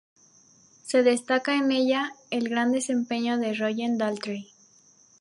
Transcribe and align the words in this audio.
Se 0.83 1.03
destaca 1.03 1.55
en 1.57 1.71
ella, 1.71 2.11
el 2.31 2.49
gran 2.49 2.71
desempeño 2.71 3.37
de 3.37 3.53
Roger 3.53 3.97
Daltrey. 3.99 4.51